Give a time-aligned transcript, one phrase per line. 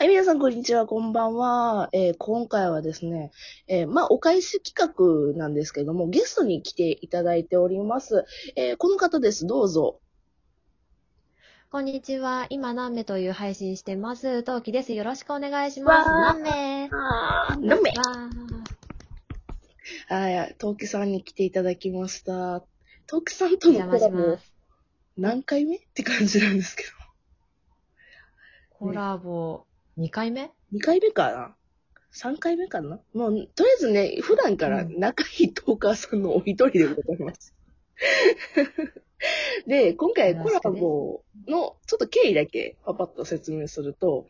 [0.00, 1.90] はい、皆さん、こんにちは、こんばんは。
[1.92, 3.32] えー今回はですね、
[3.68, 4.94] えーまあ、お返し企
[5.34, 8.24] 画なんですけども、ゲストに来ていただいております。
[8.56, 10.00] えーこの方です、どうぞ。
[11.70, 12.46] こんにちは。
[12.48, 14.42] 今、何名という配信してます。
[14.42, 14.94] トウキです。
[14.94, 16.08] よろしくお願いします。
[16.08, 22.64] 何名あー、飲めわーはい、トウキさんに来ていただきました。
[23.06, 24.38] トウキさんとのコラボ。
[25.18, 25.76] 何回目？
[25.76, 26.84] って感じなんですけ
[28.70, 29.66] コラボ、
[29.98, 30.46] 2回目？
[30.72, 30.78] ど。
[30.78, 31.56] 2回目かな
[32.14, 33.00] ?3 回目かな？
[33.14, 37.54] もう、とりあえずね、普段から仲いいトーカーさんのお一人でございます。
[39.66, 44.26] で、今回コラボのちょっと経緯だけパパッと説明すると、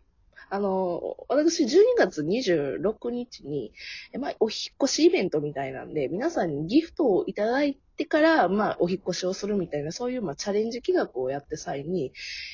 [0.48, 3.72] あの、私12月26日に、
[4.12, 12.12] えまあ、お引っ越しイベントみたいなんで、皆さんにギフトをいただいてから、まあ、お引っ越しをするみたいな、そういう、まあ、チャレンジ企画をやって際に、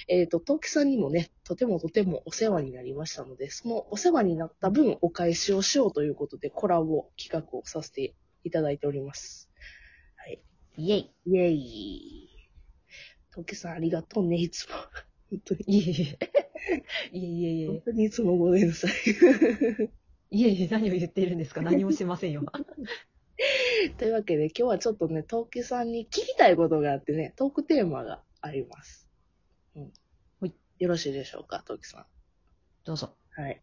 [0.08, 9.50] えっ、と、トウキさんにもね、とてもとてもお世話になりましたので、そのお世話になった分、お返しをしようということで、コラボ企画をさせていただいております。
[10.16, 10.42] はい。
[10.76, 11.10] イェイ。
[11.26, 12.30] イェイ。
[13.32, 14.74] トウキさんありがとうね、いつも。
[15.30, 15.64] 本当に。
[15.68, 16.18] いえいえ。
[17.12, 17.66] いえいえいえ。
[17.68, 18.92] 本当にいつもごめんなさい。
[20.30, 21.62] いえいえ、何を言っているんですか？
[21.62, 22.42] 何もしませんよ。
[23.98, 29.08] というわけで、今日はちょっとね、トウキさんに聞きたいことがあってね、トークテーマがあります。
[29.76, 29.92] うん。
[30.40, 32.06] はいよろしいでしょうか、トウキさん。
[32.84, 33.14] どうぞ。
[33.30, 33.62] はい。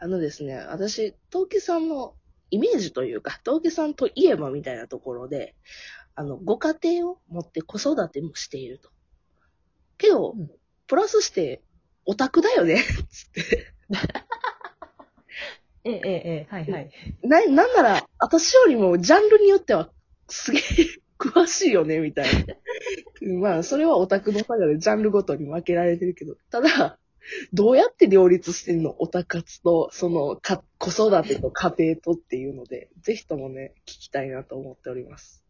[0.00, 2.16] あのですね、私、トウキさんの
[2.50, 5.54] イメージというか、トウキさんといえばみたいなところで、
[6.16, 8.90] あの、ご家庭を持って子育てもしていると。
[9.98, 10.50] けど、うん
[10.86, 11.62] プラスして、
[12.06, 13.72] オタクだよね、つって。
[15.86, 16.90] ええ、えはいはい。
[17.22, 19.90] な、なんなら、私よりもジャンルによっては、
[20.28, 20.62] すげえ
[21.18, 22.54] 詳しいよね、みたいな。
[23.40, 26.98] まあ、それはオタクの差がでジャンルごとに分けられてるけど、ただ、
[27.52, 35.44] どうやって両立してんのオタ活と、その、か、子育てと家庭とっていうので、ぜひともね、聞きたいなと思っております。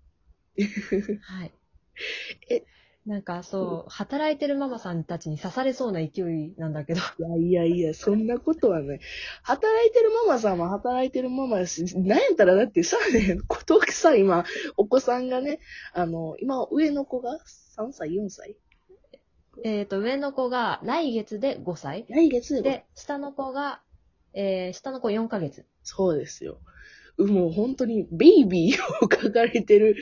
[1.22, 1.52] はい。
[2.50, 2.64] え
[3.06, 7.00] なんかそう、働いてるママさんたちに刺されそうな勢いなんだけど。
[7.18, 9.00] いやいやいや、そんなことはね。
[9.42, 14.44] 働いてるママさんも働いてるママだし、なんやったらだってさ、ね、小峠さん今、
[14.78, 15.60] お子さんがね、
[15.92, 17.38] あの、今上の子が
[17.76, 18.56] 3歳、4歳？
[19.62, 22.06] えっと、上の子が来月で5歳。
[22.08, 23.82] 来月でで、下の子が、
[24.32, 25.66] えー、下の子4ヶ月。
[25.82, 26.56] そうですよ。
[27.18, 29.96] もう本当にベイビーを描かれてる、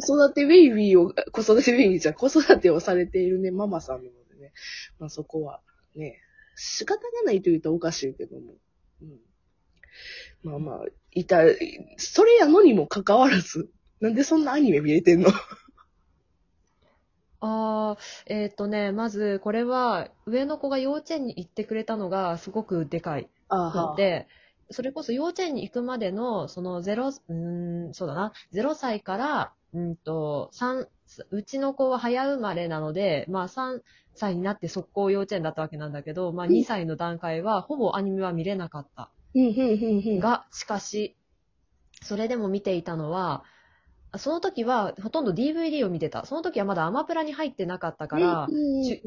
[0.00, 4.52] 子育てベイビーを、子育てベイビーじゃん子育てをされているね、ママさんなのでね。
[4.98, 5.60] まあそこは
[5.96, 6.20] ね、
[6.54, 8.54] 仕方がないと言うとおかしいけども。
[9.02, 9.18] うん、
[10.44, 11.40] まあまあ、いた、
[11.96, 13.68] それやのにもかかわらず、
[14.00, 15.30] なんでそんなアニメ見れてんの？
[17.44, 23.28] ああ、えっ、とね、まず、これは、上の子が幼稚園に行ってくれたのがすごくでかい。
[23.48, 24.28] あので、
[24.70, 30.88] それこそ幼稚園に行くまでの、そのゼロ、うーん、そうだな、0歳から、うんと、3、
[31.30, 33.82] うちの子は早生まれなので、まあ3
[34.14, 39.10] 歳になって速攻幼稚園だったわけなんだけど、まあうん2歳の段階はほぼアニメは見れなかった。
[39.34, 40.20] うん、うん、うん、うん。
[40.20, 41.16] が、しかし、
[42.02, 43.44] それでも見ていたのは、
[44.18, 46.26] その時はほとんど DVD を見てた。
[46.26, 48.52] その時はまだアマプラに入ってなかったから、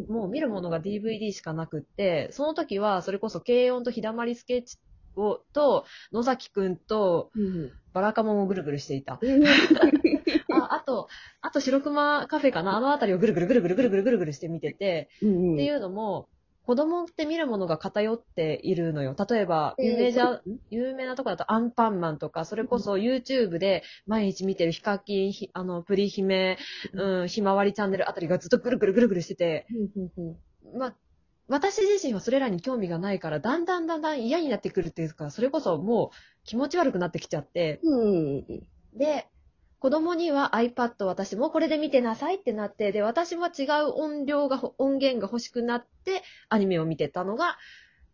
[0.10, 4.78] もう見るものが DVD しかなくって、その時はそれこそ軽音と日だまりスケッチ
[5.16, 7.72] をと野崎くんとうん。
[7.94, 9.18] バラカモンをぐるぐるしていた。
[9.22, 11.08] う んああと、
[11.42, 12.76] あと白熊カフェかな？
[12.76, 16.28] あのあたりをぐるぐるぐるぐるぐるぐるぐるぐるして見てて、うんっていうのも、
[16.66, 19.16] 子供って見るものが偏っているのよ。
[19.30, 26.58] 例えば、有名じゃ、有名なところだとアンパンマンとか、それこそ YouTube で毎日見てるヒカキン、ひあの、プリ姫、
[26.94, 30.36] うん、ひまわりチャンネルあたりがずっとぐるぐるぐるぐるしてて、うんうん
[30.74, 30.80] うん。
[30.80, 30.96] まあ、
[31.48, 36.10] 私自身はそれらに興味がないから、だんだんだんだん嫌になってくるっていうか、それこそもう
[36.44, 38.46] 気持ち悪くなってきちゃって、うん
[38.94, 39.28] で、
[39.80, 47.58] 子供には iPad 私もこれで見てなさいってなって、で、私も違う音量が、音源が欲しくなって、アニメを見てたのが、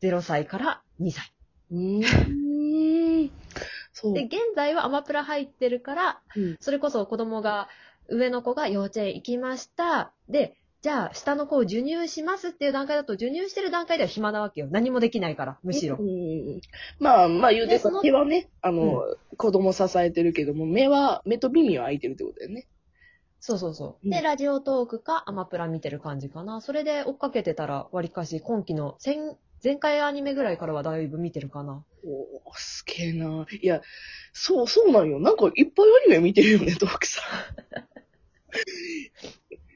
[0.01, 1.31] 0歳から2歳。
[1.71, 3.31] うーん。
[3.93, 4.13] そう。
[4.13, 7.69] で、現在はアマプラ入ってるから、うんそれこそ子供が、
[8.09, 10.11] 上の子が幼稚園行きました。
[10.27, 14.67] で、じゃあ、下の子を授乳しますっていう段階だと、授乳してる段階では暇なわけよ。
[14.71, 16.03] 何もできないから、むしろう。
[16.03, 16.59] ん
[16.99, 19.03] まあまあ言うて手はね、あの、
[19.37, 22.67] 子供支えてるけども、目は、目と耳は開いてるってことだよね。
[23.39, 24.05] そうそうそう。
[24.05, 26.61] うんで、ラジオトークかアマプラ見てる感じかな。
[26.61, 29.17] それで追っかけてたら、わりかし、今期の前、
[29.63, 31.83] 前回アニメぐらいからはだいぶ見てるかな。
[32.03, 33.45] おーすげえな。
[33.51, 33.81] いや、
[34.33, 35.19] そう、そうなんよ。
[35.19, 37.60] なんかいっぱいアニメ見てるよね、トークさん。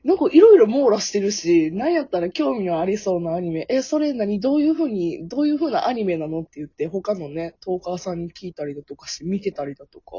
[0.05, 4.39] なんかいろいろ網羅してるし、なんやったら興味のありそうなアニメ、え、それ何？
[4.39, 6.41] どういうふうに、どういうふうなアニメなの？
[6.41, 10.11] って言って、他のね、トーカーさんに聞いたりだとかして、見てたりだとか、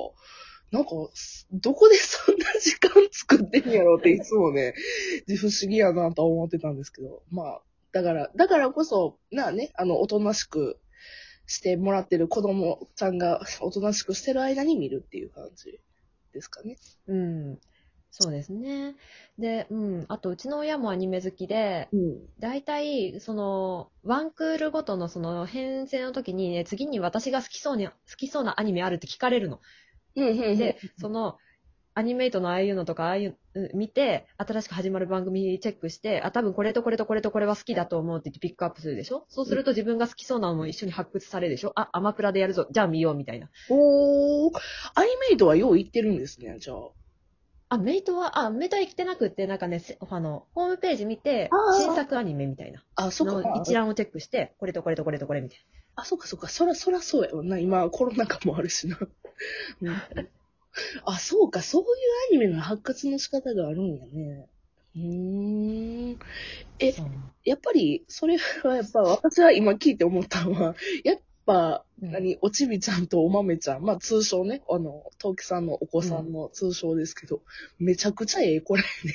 [0.72, 0.90] なんか、
[1.52, 4.74] どこでそんな時間作ってんやろうっていつもね、
[5.38, 7.62] 不思議やなと思ってたんですけど、まあ、
[7.92, 10.80] だから、だからこそ、なあね、あの、おとなしく
[11.46, 15.78] してもらってる子供ちゃんが、おとなしくしてる間に見るっていう感じ
[16.32, 16.76] ですかね。
[17.06, 17.60] うん。
[18.18, 18.96] そうですね。
[19.38, 20.06] で、うん。
[20.08, 22.18] あと、うちの親もアニメ好きで、うん。
[22.38, 29.60] 大体、その、ワンクールごとのその編成の時にね、次に私が好きそうに、好きそうなアニメあるって聞かれるの。
[30.14, 31.36] で、その、
[31.92, 39.24] アニメイトのああいうのとか、ああいう、うん見て、新しく始まる番組チェックして、あ、多分これとこれとこれとこれは好きだと思うって言ってピックアップするでしょ？
[39.28, 41.72] そうすると自分が好きそうなのも一緒に発掘されるでしょ？
[41.74, 42.66] あ、アマプラでやるぞ。
[42.70, 43.48] じゃあ見ようみたいな。
[43.70, 44.52] おー、
[44.94, 46.76] アニメイトはよう言ってるんですね、じゃあ。
[47.68, 52.82] あ、メイトは、あ、メイトは生きてなくって、なんかね、せあの、ホームページ見て新作アニメみたいな。
[52.94, 53.50] あ、そっか。
[53.50, 55.58] の一覧をチェックして、これとこれとこれとこれみたい
[55.96, 56.48] あ、そっかそっか。
[56.48, 57.58] そら、そらそうやわな。
[57.58, 58.98] 今、コロナ禍もあるしな。
[59.82, 59.94] うん、
[61.04, 61.62] あ、そうか。
[61.62, 61.88] そういう
[62.30, 64.48] アニメの発掘の仕方があるんやね。
[64.94, 66.18] うーん。
[66.78, 66.94] え
[67.44, 70.74] やっぱり、それはやっぱ、私は今聞いて思ったのは、
[71.04, 77.42] やっぱ、うん何、おちびちゃんとおまめちゃん、まあ通称ね、あの、トウキさんのお子さんの通称ですけど、
[77.78, 79.14] めちゃくちゃええ子らやね。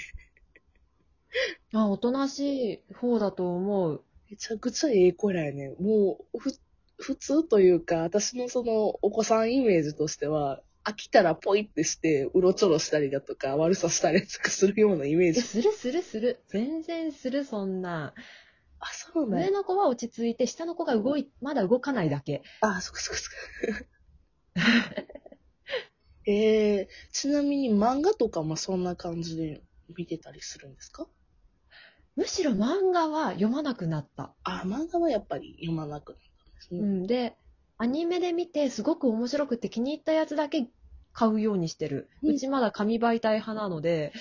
[1.73, 4.05] あ、おとなしい方だと思う。
[4.29, 5.69] めちゃくちゃええ子らやね。
[5.79, 6.51] もう、ふ、
[6.97, 15.41] 普通というか、私のそのお子さんイメージとしては、飽きたらポイってして、うろちょろしたりだとか、悪さしたりとかするようなイメーえ、ジ。
[15.41, 16.43] するするする。
[16.47, 18.13] 全然する、そんな。
[18.81, 19.47] あ、そうなんや。
[19.47, 22.41] 上の子は落ち着いて、下の子が動い、まだ動かないだけ。
[22.61, 23.85] あ、そっかそっかそっか。
[26.27, 29.61] えー、ちなみに漫画とかもそんな感じで
[29.95, 31.07] 見てたりするんですか？
[32.15, 34.33] むしろ漫画は読まなくなった。
[34.43, 36.81] あ、漫画はやっぱり読まなくなったんですね。
[36.81, 37.07] うん。
[37.07, 37.35] で、
[37.77, 40.67] アニメで見て、すごく面白くて気に入ったやつだけ
[41.13, 42.09] 買うようにしてる。
[42.21, 44.11] うんうちまだ紙媒体派なので、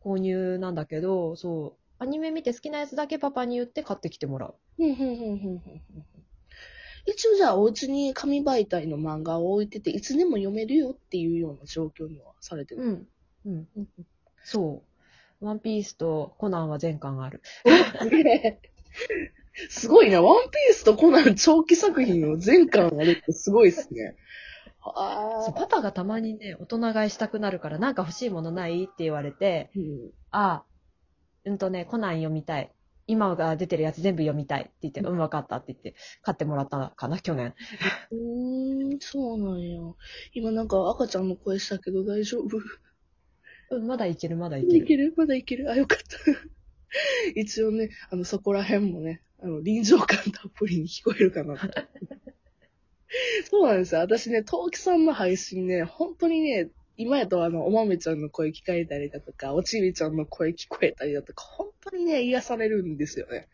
[0.00, 1.87] 購入なんだけど、そう。
[1.98, 4.54] アニメ見て好きなやつだけパパに言って買ってきてもらう。
[7.06, 13.08] 一応じゃあお家に紙媒体の漫画を置いてて、いつでも読めるよっていうような状況にはされてる。
[13.44, 13.68] うん。
[13.76, 13.88] うん。
[14.44, 14.82] そ
[15.40, 15.44] う。
[15.44, 17.42] ワンピースとコナンは全巻ある。
[19.70, 20.22] すごいな。
[20.22, 24.16] ワンピースとコナン長期作品を全巻あるってすごいですね。
[24.80, 30.10] あパパがたまにね、大人買いしたくなるから、なんか欲しいものないって言われて、うん。
[30.30, 30.64] あ、
[31.48, 32.72] うんとね、コナン読みたい。
[33.10, 37.54] 今が出てるやつ全部読みたいって言って、ううんかったって言って、買ってもらったかな、去年。
[38.10, 39.80] うーん、そうなんや。
[40.34, 42.58] 今なんか赤ちゃんの声したけど大丈夫？
[43.70, 44.76] うん、まだいける、まだいける。
[44.76, 45.14] いける？
[45.16, 45.70] まだいける？
[45.70, 46.18] あ、よかった。
[47.34, 51.66] 一応ね、あの、そこら辺もね、あの、臨場感たっぷりに聞こえるかなと。
[53.50, 54.02] そうなんですよ。
[54.02, 56.68] 私ね、トウキさんの配信ね、本当にね、
[56.98, 63.48] 今やとあの、おまめちゃんの声聞かれたりだとか、おちびちゃんの声聞こえたりだとか、本当にね、癒されるんですよね。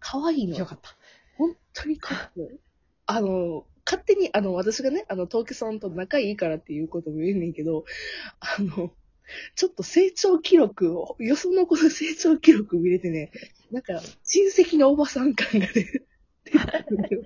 [0.00, 0.58] 可愛いの。
[0.58, 0.94] よかった。
[1.38, 2.58] 本当にかっこいい。
[3.06, 7.86] あの、勝手に、あの、私がね、あの、トウキさんと仲いいからっていうことも言えんねんけど、
[8.38, 8.92] あの、
[9.54, 13.32] ちょっと成長記録を、よその子の成長記録見れてね、
[13.70, 17.22] なんか、親戚のおばさん感がね、出てくるよ。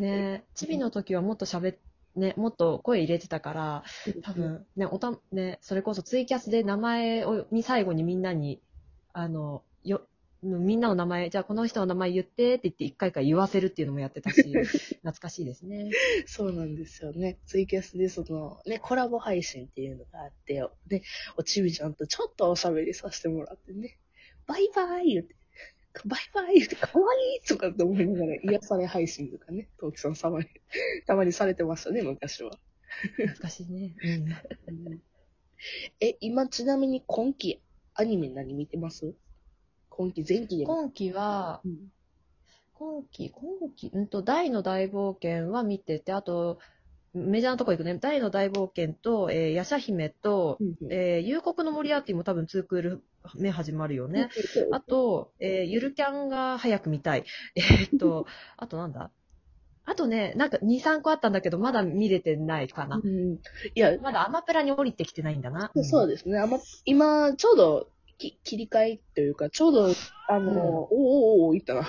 [0.00, 1.76] ねチビの時はもっと喋っ、
[2.16, 3.84] ね、もっと声入れてたから、
[4.22, 8.60] 多分、ね、おた、ね、それこそツイキャスで名前を、に最後にみんなに、
[9.12, 10.02] あの、よ、
[10.42, 14.42] みんなの名前、じゃあこの人の名前言ってって言って一回一回言わせるっていうのもやってたし、
[15.02, 15.90] 懐かしいですね。
[16.26, 17.38] そうなんですよね。
[17.46, 20.72] ツイキャスでその、ね、コラボ配信っていうのがあってよ。
[20.86, 21.02] で、
[21.36, 23.98] おちびちゃんとちょっとおしゃべりさせてもらってね、
[24.46, 25.36] バイバイ言って、
[26.04, 30.46] バイバイ言って、かわいいとかって思いながら癒され配信とかね、トウキさんたまに、
[31.06, 32.52] たまにされてましたね、昔は。
[33.16, 33.94] 懐かしいね。
[34.68, 35.00] うん。
[36.00, 37.60] え、今ちなみに今期
[37.94, 39.14] アニメ何見てます？
[39.88, 40.74] 今期前期でも。
[40.76, 41.92] 今期は、うん
[42.72, 46.58] 今期、今期、うんと、大の大冒険は見てて、あと、
[47.12, 47.96] メジャーなとこ行くね。
[47.96, 50.58] 大の大冒険と、えー、ヤシャ姫と、
[50.90, 53.02] えー、夕刻のモリアーティも多分2クール
[53.34, 54.28] 目始まるよね。
[54.70, 57.24] あと、えー、ゆるキャンが早く見たい。
[57.56, 58.26] えーっと、
[58.56, 59.10] あとなんだ？
[59.86, 63.08] あとね、なんか2、3個あったんだけど、まだ見れてないかなう。
[63.08, 63.38] ん、い
[63.74, 65.72] や、まだアマプラに降りてきてないんだな。
[65.82, 66.38] そうですね。
[66.38, 67.88] あんま、今、ちょうど
[68.18, 69.88] き切り替えというか、ちょうど、
[70.28, 71.88] あの、うんおーおーおーいったな。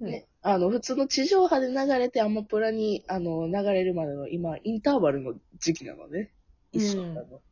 [0.00, 6.30] うんね、あの、普通の地上波で流れてアマプラに、あの、流れるまでの今、インターバルの時期なので、
[6.72, 7.42] 一緒なの。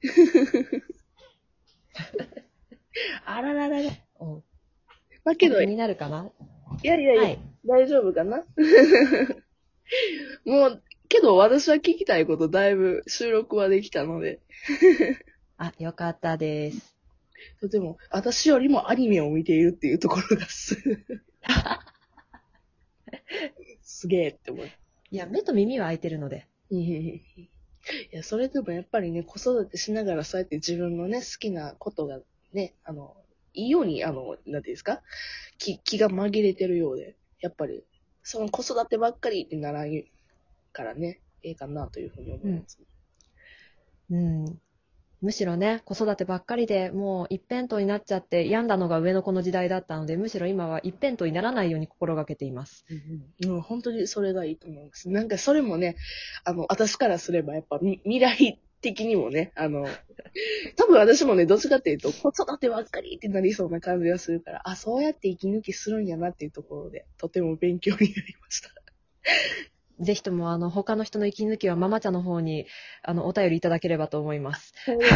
[3.26, 3.90] あらららら。
[4.20, 4.42] うん。
[5.22, 6.30] だけど、い気になるかな？
[6.82, 7.38] やいやいや、はい。
[7.66, 8.38] 大丈夫かな？
[10.46, 14.40] もう、けど私は聞きたいことだいぶ収録はできたので、
[15.58, 16.96] あ、よかったです。
[17.60, 20.78] とても、私よりもアニメを見ているっていうところがす、
[23.82, 24.66] すげえって思う。
[25.10, 26.46] いや、目と耳は開いてるので。
[28.12, 32.20] いや、それでもやっぱりね、子育てしながらそうやって自分のね、好きなことが
[32.52, 33.16] ね、あの、
[33.54, 35.02] いいように、あの、なんていうんですか？
[35.58, 37.84] 気、気が紛れてるようで、やっぱり、
[38.22, 40.04] その子育てばっかりってならん
[40.72, 42.78] からね、ええかなというふうに思います。
[44.10, 44.60] うん。
[45.20, 52.84] むしろね、子育てばっかりでもう一辺倒になっちゃって病んだのが上の子の時代だったので、むしろ今は一辺倒にならないように心がけています。
[53.42, 55.08] うん、う、本当にそれがいいと思います。
[55.10, 55.96] なんかそれもね、
[56.44, 59.86] あの、私からすればやっぱ未来的にもね、あの、
[60.76, 68.70] 多分私もね、どっちかっていうと、子育てばっかりってなりそうな感じがするから、あ、そうやって息抜きするんやなっていうところで、とても勉強になりました。
[70.00, 72.66] ぜひとも、あの、他の人の息抜きはママ茶の方に、
[73.02, 74.72] あの、お便りいただければと思います。
[74.84, 75.06] そうで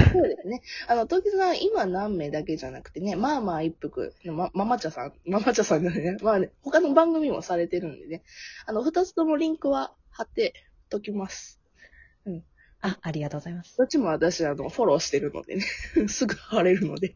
[0.42, 0.62] すね。
[0.88, 6.16] あの、時さん、今何名だけじゃなくてね、まあまあ一服、ま、ママ茶さん、 ママ茶さんじゃないね。
[6.22, 8.22] まあね、他の番組もされてるんでね、
[8.66, 10.54] あの、二つともリンクは貼って
[10.88, 11.62] ときます。
[12.82, 13.76] あ、ありがとうございます。
[13.78, 15.62] どっちも私、あの、フォローしてるのでね、
[16.08, 17.14] すぐ貼れるので、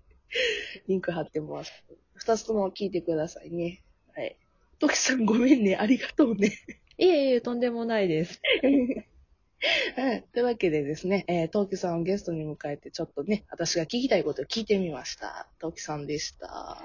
[0.87, 1.73] リンク貼ってます。
[2.15, 3.83] 二つとも聞いてくださいね。
[4.15, 4.37] はい。
[4.79, 6.53] トキさんごめんね、ありがとうね。
[6.99, 8.41] いえいえ、とんでもないです。
[9.97, 10.23] は い。
[10.33, 15.49] というわけでですね、えー、トウキさんをゲストに迎えて、ちょっとね、私が聞きたいことを聞いてみました。
[15.59, 16.83] トウキさんでした。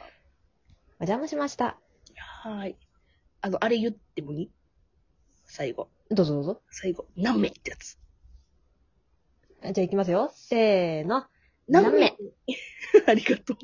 [1.00, 1.80] お邪魔しました。
[2.16, 2.76] はい。
[3.42, 4.52] あの、あれ言ってもいい？
[5.46, 5.90] 最後。
[6.10, 6.62] どうぞどうぞ。
[6.72, 7.08] 最後。
[7.16, 7.98] 何名ってやつ。
[9.64, 10.32] じゃあ行きますよ。
[10.36, 11.26] せーの。
[11.68, 12.18] 何名
[13.08, 13.58] ありがとう。